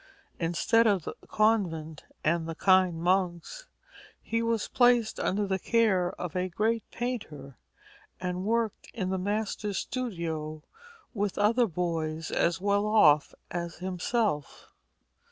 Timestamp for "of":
0.87-1.03, 6.13-6.35